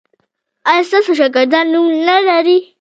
[0.69, 2.57] ایا ستاسو شاګردان نوم نلري؟